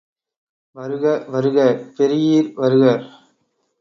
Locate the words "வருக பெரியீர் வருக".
1.27-2.85